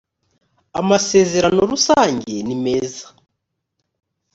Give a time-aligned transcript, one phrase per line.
[0.79, 3.05] amasezerano rusange nimeza.